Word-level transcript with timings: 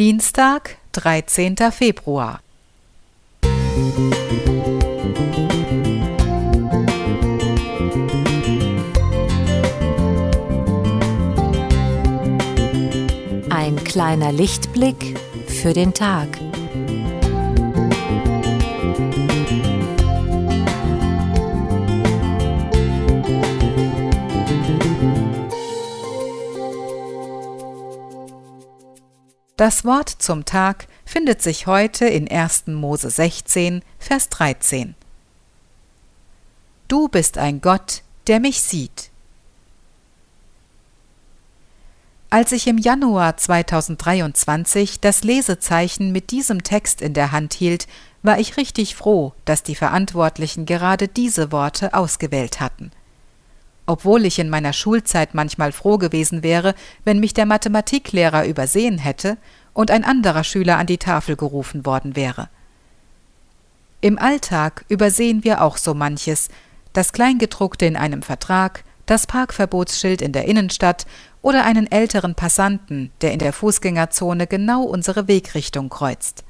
Dienstag, 0.00 0.78
13. 0.92 1.56
Februar. 1.70 2.40
Ein 13.50 13.76
kleiner 13.84 14.32
Lichtblick 14.32 15.18
für 15.46 15.74
den 15.74 15.92
Tag. 15.92 16.28
Das 29.60 29.84
Wort 29.84 30.08
zum 30.08 30.46
Tag 30.46 30.86
findet 31.04 31.42
sich 31.42 31.66
heute 31.66 32.06
in 32.06 32.30
1. 32.30 32.68
Mose 32.68 33.10
16, 33.10 33.82
Vers 33.98 34.30
13. 34.30 34.94
Du 36.88 37.08
bist 37.08 37.36
ein 37.36 37.60
Gott, 37.60 38.00
der 38.26 38.40
mich 38.40 38.62
sieht. 38.62 39.10
Als 42.30 42.52
ich 42.52 42.68
im 42.68 42.78
Januar 42.78 43.36
2023 43.36 44.98
das 44.98 45.24
Lesezeichen 45.24 46.10
mit 46.10 46.30
diesem 46.30 46.62
Text 46.62 47.02
in 47.02 47.12
der 47.12 47.30
Hand 47.30 47.52
hielt, 47.52 47.86
war 48.22 48.38
ich 48.38 48.56
richtig 48.56 48.96
froh, 48.96 49.34
dass 49.44 49.62
die 49.62 49.74
Verantwortlichen 49.74 50.64
gerade 50.64 51.06
diese 51.06 51.52
Worte 51.52 51.92
ausgewählt 51.92 52.60
hatten 52.60 52.92
obwohl 53.90 54.24
ich 54.24 54.38
in 54.38 54.48
meiner 54.48 54.72
Schulzeit 54.72 55.34
manchmal 55.34 55.72
froh 55.72 55.98
gewesen 55.98 56.44
wäre, 56.44 56.76
wenn 57.02 57.18
mich 57.18 57.34
der 57.34 57.44
Mathematiklehrer 57.44 58.46
übersehen 58.46 58.98
hätte 58.98 59.36
und 59.72 59.90
ein 59.90 60.04
anderer 60.04 60.44
Schüler 60.44 60.78
an 60.78 60.86
die 60.86 60.98
Tafel 60.98 61.36
gerufen 61.36 61.86
worden 61.86 62.16
wäre. 62.16 62.48
Im 64.00 64.18
Alltag 64.18 64.84
übersehen 64.88 65.44
wir 65.44 65.62
auch 65.62 65.76
so 65.76 65.94
manches, 65.94 66.48
das 66.92 67.12
Kleingedruckte 67.12 67.86
in 67.86 67.96
einem 67.96 68.22
Vertrag, 68.22 68.84
das 69.06 69.26
Parkverbotsschild 69.26 70.22
in 70.22 70.32
der 70.32 70.46
Innenstadt 70.46 71.06
oder 71.42 71.64
einen 71.64 71.90
älteren 71.90 72.34
Passanten, 72.34 73.10
der 73.20 73.32
in 73.32 73.38
der 73.38 73.52
Fußgängerzone 73.52 74.46
genau 74.46 74.82
unsere 74.82 75.28
Wegrichtung 75.28 75.88
kreuzt. 75.88 76.44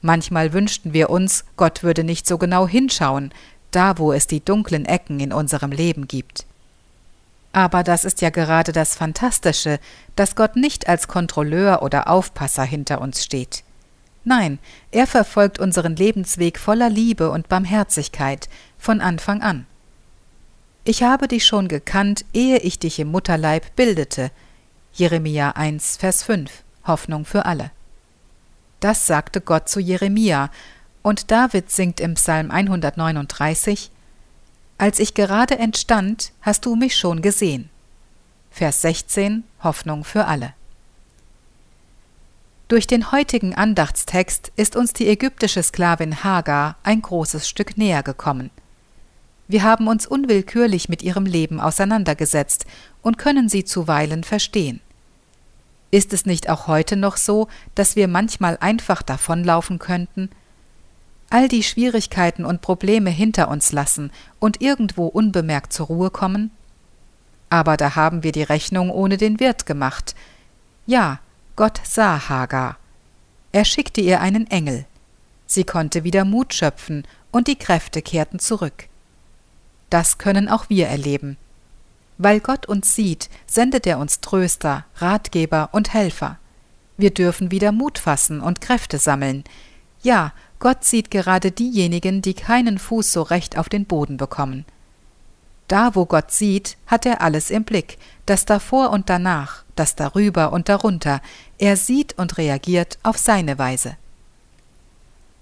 Manchmal 0.00 0.52
wünschten 0.52 0.92
wir 0.92 1.10
uns, 1.10 1.44
Gott 1.56 1.82
würde 1.82 2.04
nicht 2.04 2.26
so 2.26 2.38
genau 2.38 2.68
hinschauen, 2.68 3.32
da 3.70 3.98
wo 3.98 4.12
es 4.12 4.26
die 4.26 4.44
dunklen 4.44 4.86
Ecken 4.86 5.20
in 5.20 5.32
unserem 5.32 5.72
Leben 5.72 6.08
gibt. 6.08 6.46
Aber 7.58 7.82
das 7.82 8.04
ist 8.04 8.20
ja 8.20 8.30
gerade 8.30 8.70
das 8.70 8.94
Fantastische, 8.94 9.80
dass 10.14 10.36
Gott 10.36 10.54
nicht 10.54 10.88
als 10.88 11.08
Kontrolleur 11.08 11.82
oder 11.82 12.06
Aufpasser 12.06 12.62
hinter 12.62 13.00
uns 13.00 13.24
steht. 13.24 13.64
Nein, 14.22 14.60
er 14.92 15.08
verfolgt 15.08 15.58
unseren 15.58 15.96
Lebensweg 15.96 16.56
voller 16.56 16.88
Liebe 16.88 17.32
und 17.32 17.48
Barmherzigkeit 17.48 18.48
von 18.78 19.00
Anfang 19.00 19.42
an. 19.42 19.66
Ich 20.84 21.02
habe 21.02 21.26
dich 21.26 21.46
schon 21.46 21.66
gekannt, 21.66 22.24
ehe 22.32 22.58
ich 22.58 22.78
dich 22.78 23.00
im 23.00 23.10
Mutterleib 23.10 23.74
bildete. 23.74 24.30
Jeremia 24.92 25.50
1, 25.50 25.96
Vers 25.96 26.22
5, 26.22 26.62
Hoffnung 26.86 27.24
für 27.24 27.44
alle. 27.44 27.72
Das 28.78 29.08
sagte 29.08 29.40
Gott 29.40 29.68
zu 29.68 29.80
Jeremia, 29.80 30.52
und 31.02 31.32
David 31.32 31.72
singt 31.72 31.98
im 31.98 32.14
Psalm 32.14 32.52
139 32.52 33.90
Als 34.80 35.00
ich 35.00 35.14
gerade 35.14 35.58
entstand, 35.58 36.32
hast 36.40 36.64
du 36.64 36.76
mich 36.76 36.96
schon 36.96 37.20
gesehen. 37.20 37.68
Vers 38.52 38.80
16 38.82 39.42
Hoffnung 39.60 40.04
für 40.04 40.26
alle. 40.26 40.54
Durch 42.68 42.86
den 42.86 43.10
heutigen 43.10 43.56
Andachtstext 43.56 44.52
ist 44.54 44.76
uns 44.76 44.92
die 44.92 45.08
ägyptische 45.08 45.64
Sklavin 45.64 46.22
Hagar 46.22 46.76
ein 46.84 47.02
großes 47.02 47.48
Stück 47.48 47.76
näher 47.76 48.04
gekommen. 48.04 48.50
Wir 49.48 49.64
haben 49.64 49.88
uns 49.88 50.06
unwillkürlich 50.06 50.88
mit 50.88 51.02
ihrem 51.02 51.26
Leben 51.26 51.58
auseinandergesetzt 51.58 52.64
und 53.02 53.18
können 53.18 53.48
sie 53.48 53.64
zuweilen 53.64 54.22
verstehen. 54.22 54.80
Ist 55.90 56.12
es 56.12 56.24
nicht 56.24 56.50
auch 56.50 56.68
heute 56.68 56.96
noch 56.96 57.16
so, 57.16 57.48
dass 57.74 57.96
wir 57.96 58.06
manchmal 58.06 58.58
einfach 58.60 59.02
davonlaufen 59.02 59.78
könnten, 59.80 60.30
all 61.30 61.48
die 61.48 61.62
Schwierigkeiten 61.62 62.44
und 62.44 62.62
Probleme 62.62 63.10
hinter 63.10 63.48
uns 63.48 63.72
lassen 63.72 64.10
und 64.38 64.60
irgendwo 64.60 65.06
unbemerkt 65.06 65.72
zur 65.72 65.86
Ruhe 65.86 66.10
kommen? 66.10 66.50
Aber 67.50 67.76
da 67.76 67.96
haben 67.96 68.22
wir 68.22 68.32
die 68.32 68.42
Rechnung 68.42 68.90
ohne 68.90 69.16
den 69.16 69.40
Wirt 69.40 69.66
gemacht. 69.66 70.14
Ja, 70.86 71.20
Gott 71.56 71.80
sah 71.84 72.28
Hagar. 72.28 72.76
Er 73.52 73.64
schickte 73.64 74.00
ihr 74.00 74.20
einen 74.20 74.46
Engel. 74.50 74.84
Sie 75.46 75.64
konnte 75.64 76.04
wieder 76.04 76.24
Mut 76.24 76.52
schöpfen 76.52 77.06
und 77.30 77.48
die 77.48 77.56
Kräfte 77.56 78.02
kehrten 78.02 78.38
zurück. 78.38 78.88
Das 79.90 80.18
können 80.18 80.48
auch 80.48 80.68
wir 80.68 80.88
erleben. 80.88 81.38
Weil 82.18 82.40
Gott 82.40 82.66
uns 82.66 82.94
sieht, 82.94 83.30
sendet 83.46 83.86
er 83.86 83.98
uns 83.98 84.20
Tröster, 84.20 84.84
Ratgeber 84.96 85.70
und 85.72 85.94
Helfer. 85.94 86.38
Wir 86.96 87.14
dürfen 87.14 87.50
wieder 87.50 87.72
Mut 87.72 87.98
fassen 87.98 88.40
und 88.40 88.60
Kräfte 88.60 88.98
sammeln. 88.98 89.44
Ja, 90.02 90.32
Gott 90.58 90.84
sieht 90.84 91.10
gerade 91.10 91.52
diejenigen, 91.52 92.20
die 92.22 92.34
keinen 92.34 92.78
Fuß 92.78 93.12
so 93.12 93.22
recht 93.22 93.58
auf 93.58 93.68
den 93.68 93.84
Boden 93.84 94.16
bekommen. 94.16 94.64
Da, 95.68 95.94
wo 95.94 96.06
Gott 96.06 96.32
sieht, 96.32 96.76
hat 96.86 97.06
er 97.06 97.20
alles 97.20 97.50
im 97.50 97.64
Blick, 97.64 97.98
das 98.26 98.44
davor 98.46 98.90
und 98.90 99.10
danach, 99.10 99.64
das 99.76 99.94
darüber 99.94 100.52
und 100.52 100.68
darunter, 100.68 101.20
er 101.58 101.76
sieht 101.76 102.18
und 102.18 102.38
reagiert 102.38 102.98
auf 103.02 103.18
seine 103.18 103.58
Weise. 103.58 103.96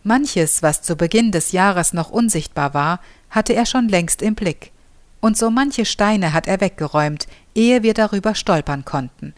Manches, 0.02 0.62
was 0.62 0.82
zu 0.82 0.96
Beginn 0.96 1.32
des 1.32 1.52
Jahres 1.52 1.92
noch 1.92 2.10
unsichtbar 2.10 2.74
war, 2.74 3.00
hatte 3.30 3.54
er 3.54 3.66
schon 3.66 3.88
längst 3.88 4.20
im 4.20 4.34
Blick, 4.34 4.72
und 5.20 5.36
so 5.36 5.50
manche 5.50 5.84
Steine 5.84 6.32
hat 6.32 6.46
er 6.46 6.60
weggeräumt, 6.60 7.26
ehe 7.54 7.82
wir 7.82 7.94
darüber 7.94 8.34
stolpern 8.34 8.84
konnten. 8.84 9.34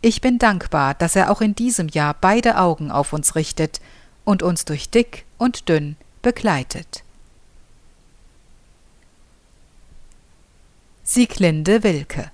Ich 0.00 0.20
bin 0.20 0.38
dankbar, 0.38 0.94
dass 0.94 1.16
er 1.16 1.30
auch 1.30 1.40
in 1.40 1.54
diesem 1.54 1.88
Jahr 1.88 2.14
beide 2.20 2.56
Augen 2.58 2.90
auf 2.90 3.12
uns 3.12 3.34
richtet 3.34 3.80
und 4.28 4.42
uns 4.42 4.66
durch 4.66 4.90
dick 4.90 5.24
und 5.38 5.70
dünn 5.70 5.96
begleitet. 6.20 7.02
Sieglinde 11.02 11.82
Wilke 11.82 12.30